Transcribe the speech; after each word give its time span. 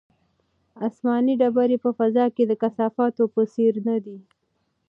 آسماني 0.85 1.33
ډبرې 1.39 1.77
په 1.85 1.89
فضا 1.97 2.25
کې 2.35 2.43
د 2.47 2.53
کثافاتو 2.61 3.23
په 3.33 3.41
څېر 3.53 3.73
نه 3.87 3.95
دي. 4.05 4.17